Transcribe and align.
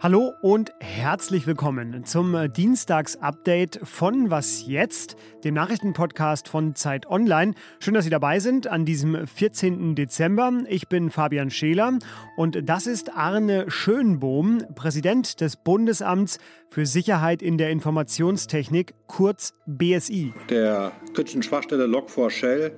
Hallo 0.00 0.34
und 0.42 0.74
herzlich 0.80 1.46
willkommen 1.46 2.04
zum 2.04 2.52
Dienstags-Update 2.52 3.80
von 3.84 4.28
Was 4.28 4.66
jetzt, 4.66 5.16
dem 5.44 5.54
Nachrichtenpodcast 5.54 6.46
von 6.46 6.74
Zeit 6.74 7.06
Online. 7.06 7.54
Schön, 7.78 7.94
dass 7.94 8.04
Sie 8.04 8.10
dabei 8.10 8.38
sind 8.38 8.66
an 8.66 8.84
diesem 8.84 9.26
14. 9.26 9.94
Dezember. 9.94 10.52
Ich 10.68 10.88
bin 10.88 11.10
Fabian 11.10 11.50
Scheler 11.50 11.98
und 12.36 12.68
das 12.68 12.86
ist 12.86 13.16
Arne 13.16 13.70
Schönbohm, 13.70 14.62
Präsident 14.74 15.40
des 15.40 15.56
Bundesamts 15.56 16.38
für 16.68 16.84
Sicherheit 16.84 17.40
in 17.40 17.56
der 17.56 17.70
Informationstechnik, 17.70 18.92
kurz 19.06 19.54
BSI. 19.64 20.34
Der 20.50 20.92
kritischen 21.14 21.42
Schwachstelle 21.42 21.86
Log4Shell 21.86 22.72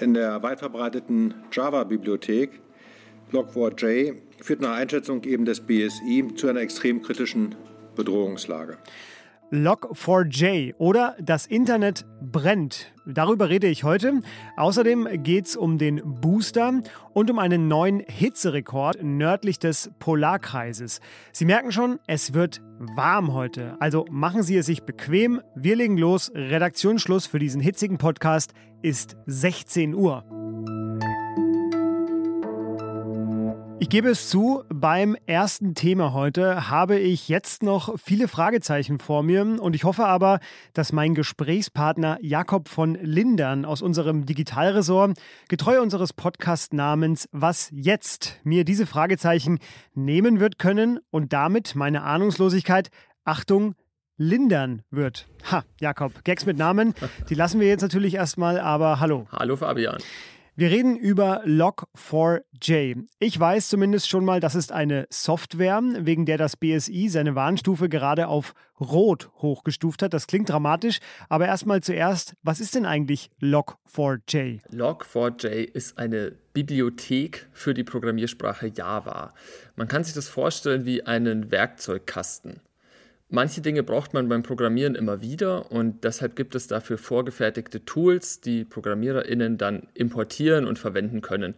in 0.00 0.14
der 0.14 0.42
weit 0.42 0.58
verbreiteten 0.58 1.34
Java-Bibliothek 1.52 2.60
Log4j 3.32 4.14
führt 4.40 4.60
nach 4.60 4.76
Einschätzung 4.76 5.22
eben 5.24 5.44
des 5.44 5.60
BSI 5.60 6.34
zu 6.34 6.48
einer 6.48 6.60
extrem 6.60 7.02
kritischen 7.02 7.54
Bedrohungslage. 7.94 8.78
Log4j 9.52 10.74
oder 10.78 11.16
das 11.20 11.46
Internet 11.46 12.06
brennt. 12.20 12.92
Darüber 13.06 13.48
rede 13.48 13.66
ich 13.66 13.84
heute. 13.84 14.20
Außerdem 14.56 15.08
geht 15.22 15.46
es 15.46 15.56
um 15.56 15.78
den 15.78 16.00
Booster 16.04 16.82
und 17.12 17.30
um 17.30 17.38
einen 17.38 17.68
neuen 17.68 18.00
Hitzerekord 18.00 19.02
nördlich 19.02 19.58
des 19.58 19.90
Polarkreises. 19.98 21.00
Sie 21.32 21.44
merken 21.44 21.72
schon, 21.72 21.98
es 22.06 22.34
wird 22.34 22.62
warm 22.78 23.32
heute. 23.32 23.76
Also 23.80 24.04
machen 24.10 24.42
Sie 24.42 24.56
es 24.56 24.66
sich 24.66 24.84
bequem. 24.84 25.40
Wir 25.54 25.76
legen 25.76 25.96
los. 25.96 26.30
Redaktionsschluss 26.34 27.26
für 27.26 27.38
diesen 27.38 27.60
hitzigen 27.60 27.98
Podcast 27.98 28.52
ist 28.82 29.16
16 29.26 29.94
Uhr. 29.94 30.39
Ich 33.82 33.88
gebe 33.88 34.10
es 34.10 34.28
zu, 34.28 34.62
beim 34.68 35.16
ersten 35.24 35.74
Thema 35.74 36.12
heute 36.12 36.68
habe 36.68 36.98
ich 36.98 37.30
jetzt 37.30 37.62
noch 37.62 37.98
viele 37.98 38.28
Fragezeichen 38.28 38.98
vor 38.98 39.22
mir 39.22 39.40
und 39.58 39.74
ich 39.74 39.84
hoffe 39.84 40.04
aber, 40.04 40.38
dass 40.74 40.92
mein 40.92 41.14
Gesprächspartner 41.14 42.18
Jakob 42.20 42.68
von 42.68 42.94
Lindern 42.96 43.64
aus 43.64 43.80
unserem 43.80 44.26
Digitalresort, 44.26 45.18
getreu 45.48 45.80
unseres 45.80 46.12
Podcast-Namens 46.12 47.30
Was 47.32 47.70
jetzt, 47.72 48.38
mir 48.44 48.64
diese 48.66 48.84
Fragezeichen 48.84 49.58
nehmen 49.94 50.40
wird 50.40 50.58
können 50.58 51.00
und 51.10 51.32
damit 51.32 51.74
meine 51.74 52.02
Ahnungslosigkeit, 52.02 52.90
Achtung, 53.24 53.74
lindern 54.18 54.82
wird. 54.90 55.26
Ha, 55.50 55.64
Jakob, 55.80 56.22
Gags 56.24 56.44
mit 56.44 56.58
Namen, 56.58 56.92
die 57.30 57.34
lassen 57.34 57.60
wir 57.60 57.68
jetzt 57.68 57.82
natürlich 57.82 58.14
erstmal, 58.14 58.60
aber 58.60 59.00
hallo. 59.00 59.26
Hallo 59.32 59.56
Fabian. 59.56 59.96
Wir 60.56 60.70
reden 60.70 60.96
über 60.96 61.44
Log4j. 61.44 63.06
Ich 63.20 63.38
weiß 63.38 63.68
zumindest 63.68 64.08
schon 64.08 64.24
mal, 64.24 64.40
das 64.40 64.56
ist 64.56 64.72
eine 64.72 65.06
Software, 65.08 65.80
wegen 66.00 66.26
der 66.26 66.38
das 66.38 66.56
BSI 66.56 67.08
seine 67.08 67.36
Warnstufe 67.36 67.88
gerade 67.88 68.26
auf 68.26 68.54
Rot 68.80 69.30
hochgestuft 69.36 70.02
hat. 70.02 70.12
Das 70.12 70.26
klingt 70.26 70.48
dramatisch, 70.48 70.98
aber 71.28 71.46
erstmal 71.46 71.82
zuerst, 71.82 72.34
was 72.42 72.58
ist 72.58 72.74
denn 72.74 72.84
eigentlich 72.84 73.30
Log4j? 73.40 74.60
Log4j 74.72 75.46
ist 75.72 75.98
eine 75.98 76.32
Bibliothek 76.52 77.48
für 77.52 77.72
die 77.72 77.84
Programmiersprache 77.84 78.72
Java. 78.74 79.32
Man 79.76 79.86
kann 79.86 80.02
sich 80.02 80.14
das 80.14 80.28
vorstellen 80.28 80.84
wie 80.84 81.04
einen 81.04 81.52
Werkzeugkasten. 81.52 82.60
Manche 83.32 83.60
Dinge 83.60 83.84
braucht 83.84 84.12
man 84.12 84.28
beim 84.28 84.42
Programmieren 84.42 84.96
immer 84.96 85.20
wieder 85.20 85.70
und 85.70 86.02
deshalb 86.02 86.34
gibt 86.34 86.56
es 86.56 86.66
dafür 86.66 86.98
vorgefertigte 86.98 87.84
Tools, 87.84 88.40
die 88.40 88.64
ProgrammiererInnen 88.64 89.56
dann 89.56 89.86
importieren 89.94 90.66
und 90.66 90.80
verwenden 90.80 91.20
können. 91.20 91.54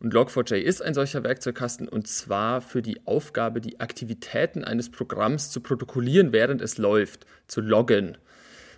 Und 0.00 0.12
Log4j 0.12 0.56
ist 0.56 0.82
ein 0.82 0.92
solcher 0.92 1.24
Werkzeugkasten 1.24 1.88
und 1.88 2.06
zwar 2.08 2.60
für 2.60 2.82
die 2.82 3.06
Aufgabe, 3.06 3.62
die 3.62 3.80
Aktivitäten 3.80 4.64
eines 4.64 4.90
Programms 4.90 5.50
zu 5.50 5.62
protokollieren, 5.62 6.34
während 6.34 6.60
es 6.60 6.76
läuft, 6.76 7.24
zu 7.46 7.62
loggen. 7.62 8.18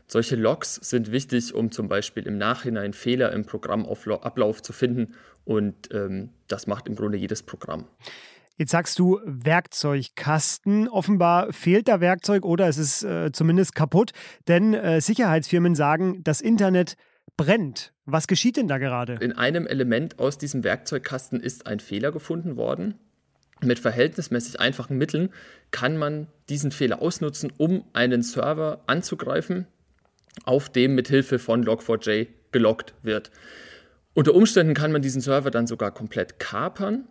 Solche 0.06 0.36
Logs 0.36 0.76
sind 0.76 1.10
wichtig, 1.10 1.52
um 1.52 1.72
zum 1.72 1.88
Beispiel 1.88 2.28
im 2.28 2.38
Nachhinein 2.38 2.92
Fehler 2.92 3.32
im 3.32 3.44
Programmablauf 3.44 4.62
zu 4.62 4.72
finden 4.72 5.14
und 5.44 5.92
ähm, 5.92 6.28
das 6.46 6.68
macht 6.68 6.86
im 6.86 6.94
Grunde 6.94 7.18
jedes 7.18 7.42
Programm. 7.42 7.88
Jetzt 8.58 8.70
sagst 8.70 8.98
du 8.98 9.20
Werkzeugkasten. 9.24 10.88
Offenbar 10.88 11.52
fehlt 11.52 11.88
da 11.88 12.00
Werkzeug 12.00 12.46
oder 12.46 12.68
es 12.68 12.78
ist 12.78 13.02
äh, 13.04 13.30
zumindest 13.30 13.74
kaputt, 13.74 14.12
denn 14.48 14.72
äh, 14.72 15.02
Sicherheitsfirmen 15.02 15.74
sagen, 15.74 16.22
das 16.24 16.40
Internet 16.40 16.96
brennt. 17.36 17.92
Was 18.06 18.26
geschieht 18.26 18.56
denn 18.56 18.66
da 18.66 18.78
gerade? 18.78 19.18
In 19.20 19.32
einem 19.32 19.66
Element 19.66 20.18
aus 20.18 20.38
diesem 20.38 20.64
Werkzeugkasten 20.64 21.38
ist 21.38 21.66
ein 21.66 21.80
Fehler 21.80 22.12
gefunden 22.12 22.56
worden. 22.56 22.94
Mit 23.62 23.78
verhältnismäßig 23.78 24.58
einfachen 24.58 24.96
Mitteln 24.96 25.30
kann 25.70 25.98
man 25.98 26.28
diesen 26.48 26.72
Fehler 26.72 27.02
ausnutzen, 27.02 27.52
um 27.58 27.84
einen 27.92 28.22
Server 28.22 28.82
anzugreifen, 28.86 29.66
auf 30.44 30.70
dem 30.70 30.94
mithilfe 30.94 31.38
von 31.38 31.62
Log4j 31.62 32.28
geloggt 32.52 32.94
wird. 33.02 33.30
Unter 34.14 34.34
Umständen 34.34 34.72
kann 34.72 34.92
man 34.92 35.02
diesen 35.02 35.20
Server 35.20 35.50
dann 35.50 35.66
sogar 35.66 35.90
komplett 35.90 36.38
kapern 36.38 37.06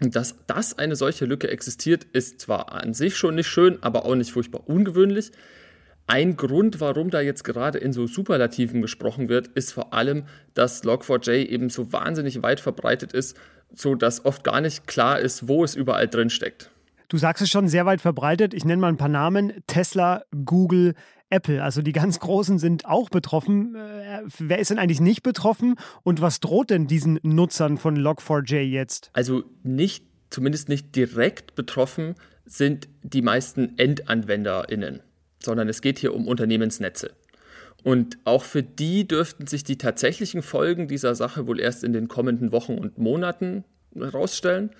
dass 0.00 0.36
das 0.46 0.78
eine 0.78 0.96
solche 0.96 1.24
Lücke 1.24 1.48
existiert, 1.48 2.04
ist 2.12 2.40
zwar 2.40 2.72
an 2.72 2.94
sich 2.94 3.16
schon 3.16 3.34
nicht 3.34 3.48
schön, 3.48 3.78
aber 3.82 4.04
auch 4.04 4.14
nicht 4.14 4.32
furchtbar 4.32 4.68
ungewöhnlich. 4.68 5.30
Ein 6.06 6.36
Grund, 6.36 6.80
warum 6.80 7.10
da 7.10 7.20
jetzt 7.20 7.44
gerade 7.44 7.78
in 7.78 7.92
so 7.94 8.06
Superlativen 8.06 8.82
gesprochen 8.82 9.28
wird, 9.28 9.48
ist 9.48 9.72
vor 9.72 9.94
allem, 9.94 10.24
dass 10.52 10.84
Log4j 10.84 11.46
eben 11.46 11.70
so 11.70 11.92
wahnsinnig 11.92 12.42
weit 12.42 12.60
verbreitet 12.60 13.12
ist, 13.12 13.38
so 13.72 13.94
dass 13.94 14.24
oft 14.24 14.44
gar 14.44 14.60
nicht 14.60 14.86
klar 14.86 15.18
ist, 15.18 15.48
wo 15.48 15.64
es 15.64 15.74
überall 15.74 16.08
drin 16.08 16.28
steckt. 16.28 16.70
Du 17.08 17.16
sagst 17.16 17.42
es 17.42 17.50
schon 17.50 17.68
sehr 17.68 17.86
weit 17.86 18.00
verbreitet. 18.00 18.54
Ich 18.54 18.64
nenne 18.64 18.80
mal 18.80 18.88
ein 18.88 18.96
paar 18.96 19.08
Namen: 19.08 19.52
Tesla, 19.66 20.24
Google, 20.44 20.94
Apple. 21.34 21.62
Also 21.62 21.82
die 21.82 21.92
ganz 21.92 22.20
Großen 22.20 22.58
sind 22.58 22.86
auch 22.86 23.10
betroffen. 23.10 23.74
Äh, 23.74 24.22
wer 24.38 24.58
ist 24.58 24.70
denn 24.70 24.78
eigentlich 24.78 25.00
nicht 25.00 25.22
betroffen 25.22 25.74
und 26.02 26.20
was 26.20 26.40
droht 26.40 26.70
denn 26.70 26.86
diesen 26.86 27.18
Nutzern 27.22 27.76
von 27.76 27.96
Log4j 27.96 28.60
jetzt? 28.60 29.10
Also 29.12 29.44
nicht, 29.62 30.04
zumindest 30.30 30.68
nicht 30.68 30.94
direkt 30.94 31.54
betroffen 31.54 32.14
sind 32.46 32.88
die 33.02 33.22
meisten 33.22 33.76
EndanwenderInnen, 33.78 35.00
sondern 35.42 35.68
es 35.68 35.80
geht 35.80 35.98
hier 35.98 36.14
um 36.14 36.28
Unternehmensnetze. 36.28 37.12
Und 37.82 38.18
auch 38.24 38.44
für 38.44 38.62
die 38.62 39.06
dürften 39.06 39.46
sich 39.46 39.64
die 39.64 39.76
tatsächlichen 39.76 40.42
Folgen 40.42 40.88
dieser 40.88 41.14
Sache 41.14 41.46
wohl 41.46 41.60
erst 41.60 41.84
in 41.84 41.92
den 41.92 42.08
kommenden 42.08 42.52
Wochen 42.52 42.78
und 42.78 42.98
Monaten 42.98 43.64
herausstellen. 43.94 44.70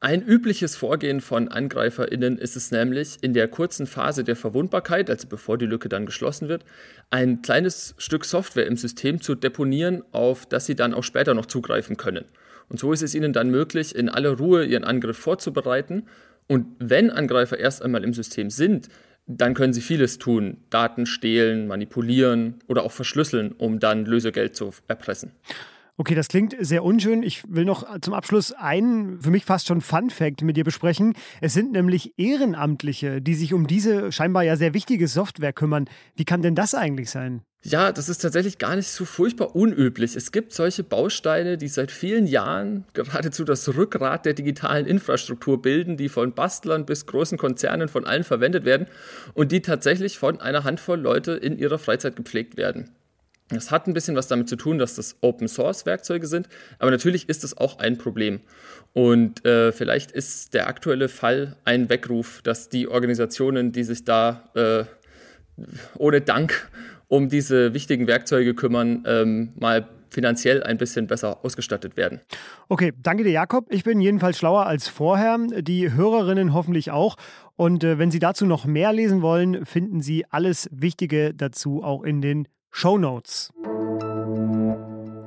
Ein 0.00 0.22
übliches 0.22 0.76
Vorgehen 0.76 1.20
von 1.20 1.48
AngreiferInnen 1.48 2.38
ist 2.38 2.54
es 2.54 2.70
nämlich, 2.70 3.16
in 3.20 3.34
der 3.34 3.48
kurzen 3.48 3.88
Phase 3.88 4.22
der 4.22 4.36
Verwundbarkeit, 4.36 5.10
also 5.10 5.26
bevor 5.26 5.58
die 5.58 5.66
Lücke 5.66 5.88
dann 5.88 6.06
geschlossen 6.06 6.48
wird, 6.48 6.64
ein 7.10 7.42
kleines 7.42 7.96
Stück 7.98 8.24
Software 8.24 8.66
im 8.66 8.76
System 8.76 9.20
zu 9.20 9.34
deponieren, 9.34 10.04
auf 10.12 10.46
das 10.46 10.66
sie 10.66 10.76
dann 10.76 10.94
auch 10.94 11.02
später 11.02 11.34
noch 11.34 11.46
zugreifen 11.46 11.96
können. 11.96 12.26
Und 12.68 12.78
so 12.78 12.92
ist 12.92 13.02
es 13.02 13.16
ihnen 13.16 13.32
dann 13.32 13.50
möglich, 13.50 13.92
in 13.96 14.08
aller 14.08 14.38
Ruhe 14.38 14.64
ihren 14.64 14.84
Angriff 14.84 15.18
vorzubereiten. 15.18 16.06
Und 16.46 16.66
wenn 16.78 17.10
Angreifer 17.10 17.58
erst 17.58 17.82
einmal 17.82 18.04
im 18.04 18.14
System 18.14 18.50
sind, 18.50 18.88
dann 19.26 19.54
können 19.54 19.72
sie 19.72 19.80
vieles 19.80 20.18
tun. 20.18 20.58
Daten 20.70 21.06
stehlen, 21.06 21.66
manipulieren 21.66 22.60
oder 22.68 22.84
auch 22.84 22.92
verschlüsseln, 22.92 23.50
um 23.50 23.80
dann 23.80 24.06
Lösegeld 24.06 24.54
zu 24.54 24.70
erpressen. 24.86 25.32
Okay, 26.00 26.14
das 26.14 26.28
klingt 26.28 26.54
sehr 26.60 26.84
unschön. 26.84 27.24
Ich 27.24 27.42
will 27.48 27.64
noch 27.64 27.84
zum 28.00 28.14
Abschluss 28.14 28.52
einen 28.52 29.20
für 29.20 29.30
mich 29.30 29.44
fast 29.44 29.66
schon 29.66 29.80
Fun 29.80 30.10
Fact 30.10 30.42
mit 30.42 30.56
dir 30.56 30.62
besprechen. 30.62 31.14
Es 31.40 31.54
sind 31.54 31.72
nämlich 31.72 32.16
Ehrenamtliche, 32.16 33.20
die 33.20 33.34
sich 33.34 33.52
um 33.52 33.66
diese 33.66 34.12
scheinbar 34.12 34.44
ja 34.44 34.54
sehr 34.54 34.74
wichtige 34.74 35.08
Software 35.08 35.52
kümmern. 35.52 35.86
Wie 36.14 36.24
kann 36.24 36.40
denn 36.40 36.54
das 36.54 36.72
eigentlich 36.72 37.10
sein? 37.10 37.42
Ja, 37.64 37.90
das 37.90 38.08
ist 38.08 38.18
tatsächlich 38.18 38.58
gar 38.58 38.76
nicht 38.76 38.86
so 38.86 39.04
furchtbar 39.04 39.56
unüblich. 39.56 40.14
Es 40.14 40.30
gibt 40.30 40.52
solche 40.52 40.84
Bausteine, 40.84 41.58
die 41.58 41.66
seit 41.66 41.90
vielen 41.90 42.28
Jahren 42.28 42.84
geradezu 42.92 43.42
das 43.42 43.74
Rückgrat 43.74 44.24
der 44.24 44.34
digitalen 44.34 44.86
Infrastruktur 44.86 45.60
bilden, 45.60 45.96
die 45.96 46.08
von 46.08 46.32
Bastlern 46.32 46.86
bis 46.86 47.06
großen 47.06 47.38
Konzernen 47.38 47.88
von 47.88 48.06
allen 48.06 48.22
verwendet 48.22 48.64
werden 48.64 48.86
und 49.34 49.50
die 49.50 49.62
tatsächlich 49.62 50.16
von 50.16 50.40
einer 50.40 50.62
Handvoll 50.62 51.00
Leute 51.00 51.32
in 51.32 51.58
ihrer 51.58 51.80
Freizeit 51.80 52.14
gepflegt 52.14 52.56
werden. 52.56 52.90
Das 53.50 53.70
hat 53.70 53.86
ein 53.86 53.94
bisschen 53.94 54.14
was 54.14 54.28
damit 54.28 54.48
zu 54.48 54.56
tun, 54.56 54.78
dass 54.78 54.94
das 54.94 55.16
Open 55.22 55.48
Source 55.48 55.86
Werkzeuge 55.86 56.26
sind, 56.26 56.48
aber 56.78 56.90
natürlich 56.90 57.28
ist 57.28 57.44
es 57.44 57.56
auch 57.56 57.78
ein 57.78 57.96
Problem. 57.96 58.40
Und 58.92 59.44
äh, 59.44 59.72
vielleicht 59.72 60.10
ist 60.10 60.54
der 60.54 60.66
aktuelle 60.66 61.08
Fall 61.08 61.56
ein 61.64 61.88
Weckruf, 61.88 62.42
dass 62.42 62.68
die 62.68 62.88
Organisationen, 62.88 63.72
die 63.72 63.84
sich 63.84 64.04
da 64.04 64.50
äh, 64.54 64.84
ohne 65.96 66.20
Dank 66.20 66.70
um 67.08 67.28
diese 67.28 67.72
wichtigen 67.72 68.06
Werkzeuge 68.06 68.54
kümmern, 68.54 69.04
ähm, 69.06 69.52
mal 69.58 69.88
finanziell 70.10 70.62
ein 70.62 70.78
bisschen 70.78 71.06
besser 71.06 71.44
ausgestattet 71.44 71.96
werden. 71.96 72.20
Okay, 72.68 72.92
danke 73.02 73.24
dir, 73.24 73.32
Jakob. 73.32 73.66
Ich 73.70 73.84
bin 73.84 74.00
jedenfalls 74.00 74.38
schlauer 74.38 74.66
als 74.66 74.88
vorher, 74.88 75.38
die 75.38 75.92
Hörerinnen 75.92 76.54
hoffentlich 76.54 76.90
auch. 76.90 77.16
Und 77.56 77.84
äh, 77.84 77.98
wenn 77.98 78.10
Sie 78.10 78.18
dazu 78.18 78.46
noch 78.46 78.64
mehr 78.64 78.92
lesen 78.92 79.22
wollen, 79.22 79.66
finden 79.66 80.00
Sie 80.00 80.24
alles 80.30 80.68
Wichtige 80.72 81.34
dazu 81.34 81.82
auch 81.82 82.02
in 82.02 82.20
den 82.20 82.48
Show 82.70 82.98
Notes. 82.98 83.52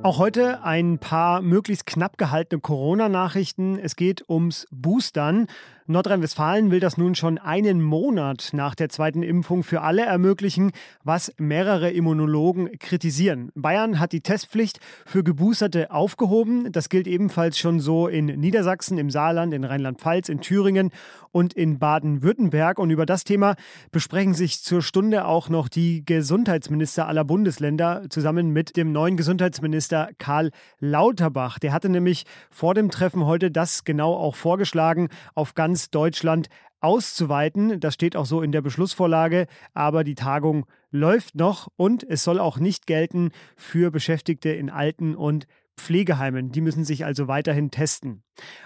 Auch 0.04 0.18
heute 0.18 0.64
ein 0.64 0.98
paar 0.98 1.42
möglichst 1.42 1.86
knapp 1.86 2.18
gehaltene 2.18 2.60
Corona-Nachrichten. 2.60 3.78
Es 3.78 3.94
geht 3.94 4.28
ums 4.28 4.66
Boostern. 4.70 5.46
Nordrhein-Westfalen 5.88 6.70
will 6.70 6.78
das 6.78 6.96
nun 6.96 7.16
schon 7.16 7.38
einen 7.38 7.82
Monat 7.82 8.50
nach 8.52 8.76
der 8.76 8.88
zweiten 8.88 9.24
Impfung 9.24 9.64
für 9.64 9.80
alle 9.80 10.02
ermöglichen, 10.02 10.70
was 11.02 11.32
mehrere 11.38 11.90
Immunologen 11.90 12.78
kritisieren. 12.78 13.50
Bayern 13.56 13.98
hat 13.98 14.12
die 14.12 14.20
Testpflicht 14.20 14.78
für 15.04 15.24
Geboosterte 15.24 15.90
aufgehoben. 15.90 16.70
Das 16.70 16.88
gilt 16.88 17.08
ebenfalls 17.08 17.58
schon 17.58 17.80
so 17.80 18.06
in 18.06 18.26
Niedersachsen, 18.26 18.96
im 18.96 19.10
Saarland, 19.10 19.52
in 19.52 19.64
Rheinland-Pfalz, 19.64 20.28
in 20.28 20.40
Thüringen 20.40 20.90
und 21.32 21.52
in 21.52 21.80
Baden-Württemberg. 21.80 22.78
Und 22.78 22.90
über 22.90 23.04
das 23.04 23.24
Thema 23.24 23.56
besprechen 23.90 24.34
sich 24.34 24.62
zur 24.62 24.82
Stunde 24.82 25.24
auch 25.24 25.48
noch 25.48 25.68
die 25.68 26.04
Gesundheitsminister 26.04 27.08
aller 27.08 27.24
Bundesländer 27.24 28.04
zusammen 28.08 28.50
mit 28.50 28.76
dem 28.76 28.92
neuen 28.92 29.16
Gesundheitsminister 29.16 30.10
Karl 30.18 30.50
Lauterbach. 30.78 31.58
Der 31.58 31.72
hatte 31.72 31.88
nämlich 31.88 32.24
vor 32.50 32.74
dem 32.74 32.90
Treffen 32.90 33.26
heute 33.26 33.50
das 33.50 33.82
genau 33.82 34.14
auch 34.14 34.36
vorgeschlagen, 34.36 35.08
auf 35.34 35.54
ganz 35.54 35.71
ganz 35.72 35.88
Deutschland 35.88 36.48
auszuweiten. 36.82 37.80
Das 37.80 37.94
steht 37.94 38.14
auch 38.14 38.26
so 38.26 38.42
in 38.42 38.52
der 38.52 38.60
Beschlussvorlage, 38.60 39.46
aber 39.72 40.04
die 40.04 40.14
Tagung 40.14 40.66
läuft 40.90 41.34
noch 41.34 41.68
und 41.76 42.04
es 42.04 42.24
soll 42.24 42.38
auch 42.38 42.58
nicht 42.58 42.86
gelten 42.86 43.30
für 43.56 43.90
Beschäftigte 43.90 44.50
in 44.50 44.68
Alten- 44.68 45.14
und 45.14 45.46
Pflegeheimen. 45.78 46.52
Die 46.52 46.60
müssen 46.60 46.84
sich 46.84 47.06
also 47.06 47.26
weiterhin 47.26 47.70
testen. 47.70 48.22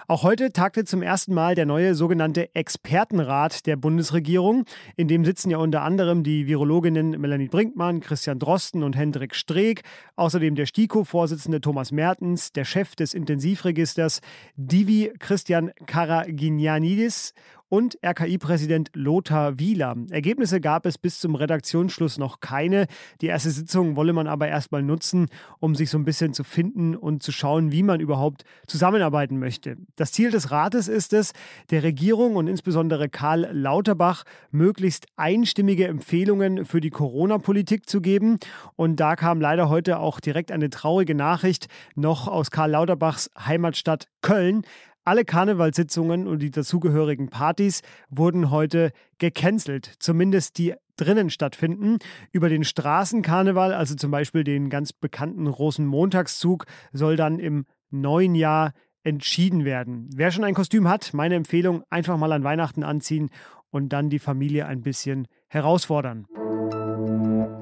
Auch 0.07 0.23
heute 0.23 0.51
tagte 0.51 0.85
zum 0.85 1.01
ersten 1.01 1.33
Mal 1.33 1.55
der 1.55 1.65
neue 1.65 1.93
sogenannte 1.93 2.53
Expertenrat 2.55 3.65
der 3.65 3.75
Bundesregierung. 3.75 4.65
In 4.95 5.07
dem 5.07 5.25
sitzen 5.25 5.49
ja 5.49 5.57
unter 5.57 5.81
anderem 5.81 6.23
die 6.23 6.47
Virologinnen 6.47 7.19
Melanie 7.19 7.49
Brinkmann, 7.49 7.99
Christian 7.99 8.39
Drosten 8.39 8.83
und 8.83 8.95
Hendrik 8.95 9.35
Streeck, 9.35 9.81
außerdem 10.15 10.55
der 10.55 10.65
STIKO-Vorsitzende 10.65 11.59
Thomas 11.59 11.91
Mertens, 11.91 12.51
der 12.51 12.63
Chef 12.63 12.95
des 12.95 13.13
Intensivregisters 13.13 14.21
Divi 14.55 15.11
Christian 15.19 15.71
Karagianidis 15.85 17.33
und 17.69 17.97
RKI-Präsident 18.01 18.91
Lothar 18.93 19.59
Wieler. 19.59 19.95
Ergebnisse 20.09 20.61
gab 20.61 20.85
es 20.85 20.97
bis 20.97 21.19
zum 21.19 21.35
Redaktionsschluss 21.35 22.17
noch 22.17 22.39
keine. 22.39 22.87
Die 23.21 23.27
erste 23.27 23.51
Sitzung 23.51 23.95
wolle 23.95 24.13
man 24.13 24.27
aber 24.27 24.47
erstmal 24.47 24.83
nutzen, 24.83 25.27
um 25.59 25.75
sich 25.75 25.89
so 25.89 25.97
ein 25.97 26.05
bisschen 26.05 26.33
zu 26.33 26.43
finden 26.43 26.95
und 26.95 27.23
zu 27.23 27.31
schauen, 27.31 27.71
wie 27.71 27.83
man 27.83 27.99
überhaupt 27.99 28.43
zusammenarbeiten 28.67 29.37
möchte. 29.37 29.56
Das 29.95 30.11
Ziel 30.11 30.31
des 30.31 30.51
Rates 30.51 30.87
ist 30.87 31.13
es, 31.13 31.33
der 31.69 31.83
Regierung 31.83 32.35
und 32.35 32.47
insbesondere 32.47 33.09
Karl 33.09 33.49
Lauterbach 33.51 34.23
möglichst 34.51 35.05
einstimmige 35.15 35.87
Empfehlungen 35.87 36.65
für 36.65 36.81
die 36.81 36.89
Corona-Politik 36.89 37.89
zu 37.89 38.01
geben. 38.01 38.37
Und 38.75 38.99
da 38.99 39.15
kam 39.15 39.41
leider 39.41 39.69
heute 39.69 39.99
auch 39.99 40.19
direkt 40.19 40.51
eine 40.51 40.69
traurige 40.69 41.15
Nachricht 41.15 41.67
noch 41.95 42.27
aus 42.27 42.51
Karl 42.51 42.71
Lauterbachs 42.71 43.29
Heimatstadt 43.37 44.07
Köln. 44.21 44.63
Alle 45.03 45.23
Karnevalssitzungen 45.23 46.27
und 46.27 46.39
die 46.39 46.51
dazugehörigen 46.51 47.29
Partys 47.29 47.81
wurden 48.09 48.51
heute 48.51 48.91
gecancelt, 49.19 49.93
zumindest 49.99 50.57
die 50.57 50.73
drinnen 50.97 51.29
stattfinden. 51.29 51.99
Über 52.33 52.49
den 52.49 52.65
Straßenkarneval, 52.65 53.73
also 53.73 53.95
zum 53.95 54.11
Beispiel 54.11 54.43
den 54.43 54.69
ganz 54.69 54.91
bekannten 54.91 55.47
Rosenmontagszug, 55.47 56.65
soll 56.91 57.15
dann 57.15 57.39
im 57.39 57.65
neuen 57.89 58.35
Jahr 58.35 58.73
entschieden 59.07 59.63
werden. 59.63 60.09
Wer 60.13 60.31
schon 60.31 60.43
ein 60.43 60.53
Kostüm 60.53 60.89
hat, 60.89 61.13
meine 61.13 61.35
Empfehlung, 61.35 61.83
einfach 61.89 62.17
mal 62.17 62.33
an 62.33 62.43
Weihnachten 62.43 62.83
anziehen 62.83 63.29
und 63.69 63.89
dann 63.93 64.09
die 64.09 64.19
Familie 64.19 64.65
ein 64.65 64.81
bisschen 64.81 65.27
herausfordern. 65.47 66.27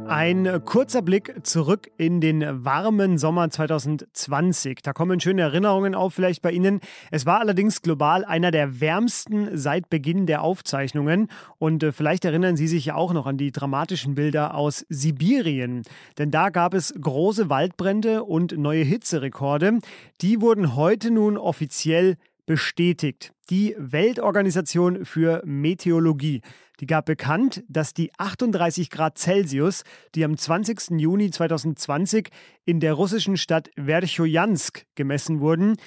Ein 0.07 0.63
kurzer 0.65 1.01
Blick 1.01 1.33
zurück 1.43 1.89
in 1.97 2.21
den 2.21 2.63
warmen 2.63 3.17
Sommer 3.17 3.49
2020. 3.49 4.83
Da 4.83 4.93
kommen 4.93 5.19
schöne 5.19 5.41
Erinnerungen 5.41 5.95
auf, 5.95 6.13
vielleicht 6.13 6.43
bei 6.43 6.51
Ihnen. 6.51 6.79
Es 7.09 7.25
war 7.25 7.39
allerdings 7.39 7.81
global 7.81 8.23
einer 8.23 8.51
der 8.51 8.79
wärmsten 8.79 9.57
seit 9.57 9.89
Beginn 9.89 10.27
der 10.27 10.43
Aufzeichnungen. 10.43 11.27
Und 11.57 11.81
äh, 11.81 11.91
vielleicht 11.91 12.23
erinnern 12.23 12.55
Sie 12.55 12.67
sich 12.67 12.85
ja 12.85 12.95
auch 12.95 13.13
noch 13.13 13.25
an 13.25 13.37
die 13.37 13.51
dramatischen 13.51 14.13
Bilder 14.13 14.53
aus 14.53 14.85
Sibirien. 14.89 15.81
Denn 16.19 16.29
da 16.29 16.49
gab 16.49 16.75
es 16.75 16.93
große 16.99 17.49
Waldbrände 17.49 18.23
und 18.23 18.57
neue 18.57 18.83
Hitzerekorde. 18.83 19.79
Die 20.21 20.39
wurden 20.39 20.75
heute 20.75 21.09
nun 21.09 21.35
offiziell 21.37 22.17
bestätigt. 22.45 23.31
Die 23.49 23.75
Weltorganisation 23.77 25.05
für 25.05 25.41
Meteorologie 25.45 26.41
die 26.79 26.87
gab 26.87 27.05
bekannt, 27.05 27.63
dass 27.69 27.93
die 27.93 28.11
38 28.17 28.89
Grad 28.89 29.17
Celsius, 29.17 29.83
die 30.13 30.25
am 30.25 30.37
20. 30.37 30.99
Juni 30.99 31.31
2020 31.31 32.29
in 32.65 32.79
der 32.79 32.93
russischen 32.93 33.37
Stadt 33.37 33.69
Verchojansk 33.77 34.85
gemessen 34.95 35.39
wurden, 35.39 35.77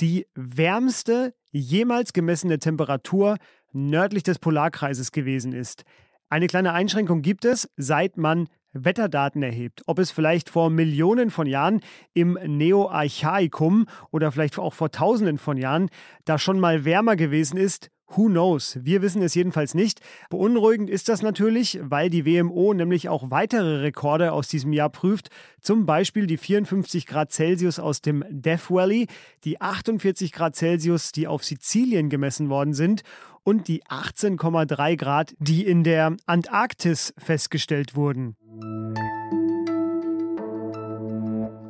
die 0.00 0.26
wärmste 0.34 1.34
jemals 1.50 2.12
gemessene 2.12 2.58
Temperatur 2.58 3.36
nördlich 3.72 4.22
des 4.22 4.38
Polarkreises 4.38 5.12
gewesen 5.12 5.52
ist. 5.52 5.84
Eine 6.30 6.46
kleine 6.46 6.72
Einschränkung 6.72 7.22
gibt 7.22 7.44
es, 7.44 7.68
seit 7.76 8.16
man 8.16 8.48
Wetterdaten 8.84 9.42
erhebt, 9.42 9.82
ob 9.86 9.98
es 9.98 10.10
vielleicht 10.10 10.48
vor 10.48 10.70
Millionen 10.70 11.30
von 11.30 11.46
Jahren 11.46 11.80
im 12.14 12.38
Neoarchaikum 12.44 13.86
oder 14.10 14.32
vielleicht 14.32 14.58
auch 14.58 14.74
vor 14.74 14.90
Tausenden 14.90 15.38
von 15.38 15.56
Jahren 15.56 15.88
da 16.24 16.38
schon 16.38 16.60
mal 16.60 16.84
wärmer 16.84 17.16
gewesen 17.16 17.56
ist 17.56 17.90
Who 18.10 18.28
knows? 18.28 18.78
Wir 18.80 19.02
wissen 19.02 19.20
es 19.20 19.34
jedenfalls 19.34 19.74
nicht. 19.74 20.00
Beunruhigend 20.30 20.88
ist 20.88 21.10
das 21.10 21.20
natürlich, 21.20 21.78
weil 21.82 22.08
die 22.08 22.24
WMO 22.24 22.72
nämlich 22.72 23.10
auch 23.10 23.30
weitere 23.30 23.80
Rekorde 23.82 24.32
aus 24.32 24.48
diesem 24.48 24.72
Jahr 24.72 24.88
prüft. 24.88 25.28
Zum 25.60 25.84
Beispiel 25.84 26.26
die 26.26 26.38
54 26.38 27.06
Grad 27.06 27.32
Celsius 27.32 27.78
aus 27.78 28.00
dem 28.00 28.24
Death 28.30 28.70
Valley, 28.70 29.08
die 29.44 29.60
48 29.60 30.32
Grad 30.32 30.56
Celsius, 30.56 31.12
die 31.12 31.26
auf 31.26 31.44
Sizilien 31.44 32.08
gemessen 32.08 32.48
worden 32.48 32.72
sind 32.72 33.02
und 33.44 33.68
die 33.68 33.84
18,3 33.84 34.96
Grad, 34.96 35.34
die 35.38 35.66
in 35.66 35.84
der 35.84 36.16
Antarktis 36.24 37.12
festgestellt 37.18 37.94
wurden. 37.94 38.37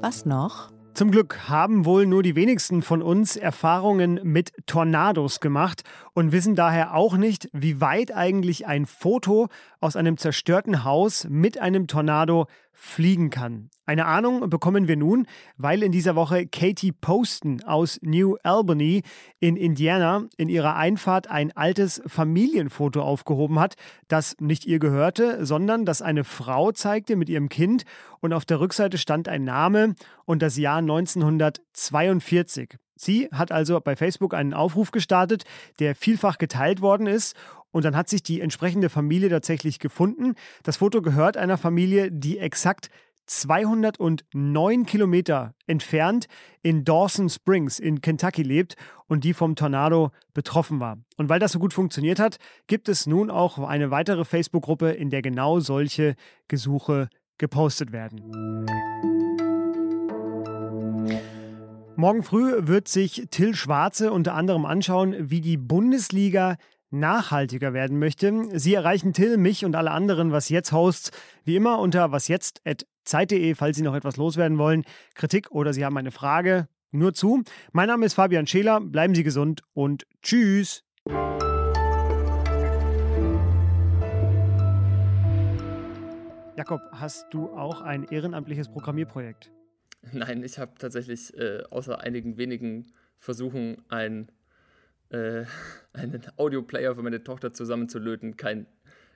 Was 0.01 0.25
noch? 0.25 0.71
Zum 0.95 1.13
Glück 1.13 1.49
haben 1.49 1.85
wohl 1.85 2.07
nur 2.07 2.25
die 2.25 2.35
wenigsten 2.35 2.83
von 2.83 3.03
uns 3.03 3.37
Erfahrungen 3.37 4.19
mit 4.25 4.53
Tornados 4.67 5.39
gemacht 5.39 5.83
und 6.13 6.33
wissen 6.33 6.57
daher 6.57 6.95
auch 6.95 7.17
nicht, 7.17 7.49
wie 7.53 7.81
weit 7.81 8.13
eigentlich 8.13 8.67
ein 8.67 8.85
Foto 8.85 9.47
aus 9.81 9.95
einem 9.95 10.17
zerstörten 10.17 10.83
Haus 10.83 11.27
mit 11.29 11.61
einem 11.61 11.87
Tornado 11.87 12.47
fliegen 12.81 13.29
kann. 13.31 13.71
Eine 13.87 14.07
Ahnung 14.07 14.49
bekommen 14.49 14.87
wir 14.87 14.97
nun, 14.97 15.27
weil 15.57 15.83
in 15.83 15.91
dieser 15.91 16.15
Woche 16.15 16.47
Katie 16.47 16.93
Poston 16.93 17.61
aus 17.65 17.99
New 18.03 18.37
Albany 18.45 19.03
in 19.41 19.57
Indiana 19.57 20.27
in 20.37 20.49
ihrer 20.49 20.77
Einfahrt 20.77 21.29
ein 21.29 21.51
altes 21.57 22.01
Familienfoto 22.07 23.03
aufgehoben 23.03 23.59
hat, 23.59 23.75
das 24.07 24.37
nicht 24.39 24.65
ihr 24.65 24.79
gehörte, 24.79 25.45
sondern 25.45 25.87
das 25.87 26.03
eine 26.03 26.23
Frau 26.23 26.71
zeigte 26.71 27.17
mit 27.17 27.29
ihrem 27.29 27.49
Kind 27.49 27.85
und 28.21 28.33
auf 28.33 28.45
der 28.45 28.61
Rückseite 28.61 28.97
stand 28.97 29.29
ein 29.29 29.43
Name 29.43 29.97
und 30.25 30.41
das 30.41 30.57
Jahr 30.57 30.79
1942. 30.79 32.77
Sie 32.95 33.29
hat 33.33 33.53
also 33.53 33.81
bei 33.81 33.95
Facebook 33.97 34.35
einen 34.35 34.55
Aufruf 34.55 34.91
gestartet, 34.91 35.45
der 35.79 35.95
vielfach 35.95 36.37
geteilt 36.37 36.81
worden 36.81 37.07
ist 37.07 37.37
und 37.71 37.85
dann 37.85 37.97
hat 37.97 38.09
sich 38.09 38.23
die 38.23 38.41
entsprechende 38.41 38.89
Familie 38.89 39.29
tatsächlich 39.29 39.79
gefunden. 39.79 40.35
Das 40.63 40.79
Foto 40.79 41.03
gehört 41.03 41.37
einer 41.37 41.59
Familie, 41.59 42.11
die 42.11 42.39
exakt 42.39 42.91
209 43.29 44.87
Kilometer 44.87 45.55
entfernt 45.67 46.27
in 46.63 46.85
Dawson 46.85 47.29
Springs 47.29 47.79
in 47.79 48.01
Kentucky 48.01 48.43
lebt 48.43 48.77
und 49.07 49.23
die 49.23 49.35
vom 49.35 49.55
Tornado 49.55 50.11
betroffen 50.33 50.81
war. 50.81 50.97
Und 51.17 51.29
weil 51.29 51.39
das 51.39 51.53
so 51.53 51.59
gut 51.59 51.75
funktioniert 51.75 52.19
hat, 52.19 52.39
gibt 52.67 52.89
es 52.89 53.07
nun 53.07 53.31
auch 53.31 53.59
eine 53.59 53.91
weitere 53.91 54.25
Facebook-Gruppe, 54.25 54.91
in 54.91 55.11
der 55.11 55.23
genau 55.23 55.61
solche 55.61 56.15
Gesuche 56.49 57.11
gepostet 57.37 57.93
werden. 57.93 58.67
Morgen 61.97 62.23
früh 62.23 62.67
wird 62.67 62.89
sich 62.89 63.27
Till 63.31 63.55
Schwarze 63.55 64.13
unter 64.13 64.35
anderem 64.35 64.65
anschauen, 64.65 65.17
wie 65.19 65.41
die 65.41 65.57
Bundesliga 65.57 66.57
nachhaltiger 66.91 67.73
werden 67.73 67.99
möchte. 67.99 68.49
Sie 68.59 68.75
erreichen 68.75 69.13
Till, 69.13 69.37
mich 69.37 69.65
und 69.65 69.77
alle 69.77 69.91
anderen 69.91 70.33
Was 70.33 70.49
Jetzt 70.49 70.73
Hosts 70.73 71.11
wie 71.45 71.57
immer 71.57 71.79
unter 71.79 72.13
wasjetzt.zeit.de, 72.13 73.55
falls 73.55 73.77
Sie 73.77 73.83
noch 73.83 73.95
etwas 73.95 74.17
loswerden 74.17 74.59
wollen, 74.59 74.85
Kritik 75.15 75.51
oder 75.51 75.73
Sie 75.73 75.85
haben 75.85 75.97
eine 75.97 76.11
Frage, 76.11 76.69
nur 76.91 77.15
zu. 77.15 77.43
Mein 77.73 77.89
Name 77.89 78.07
ist 78.07 78.15
Fabian 78.15 78.47
Scheler, 78.47 78.81
bleiben 78.81 79.15
Sie 79.15 79.25
gesund 79.25 79.63
und 79.75 80.07
tschüss. 80.23 80.85
Jakob, 86.57 86.81
hast 86.91 87.27
du 87.31 87.51
auch 87.51 87.83
ein 87.83 88.05
ehrenamtliches 88.05 88.69
Programmierprojekt? 88.69 89.53
Nein, 90.13 90.43
ich 90.43 90.59
habe 90.59 90.73
tatsächlich 90.79 91.37
äh, 91.37 91.63
außer 91.71 92.01
einigen 92.01 92.37
wenigen 92.37 92.93
Versuchen 93.17 93.83
ein 93.89 94.31
äh, 95.11 95.45
einen 95.93 96.23
Audioplayer 96.37 96.95
für 96.95 97.03
meine 97.03 97.23
Tochter 97.23 97.53
zusammenzulöten 97.53 98.37
kein 98.37 98.67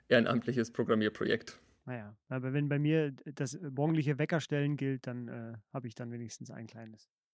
ehrenamtliches 0.07 0.71
Programmierprojekt. 0.71 1.59
Naja, 1.85 2.15
aber 2.29 2.53
wenn 2.53 2.69
bei 2.69 2.79
mir 2.79 3.13
das 3.35 3.59
morgendliche 3.61 4.17
Weckerstellen 4.17 4.77
gilt, 4.77 5.05
dann 5.07 5.27
äh, 5.27 5.53
habe 5.73 5.87
ich 5.87 5.95
dann 5.95 6.11
wenigstens 6.11 6.49
ein 6.49 6.67
kleines. 6.67 7.09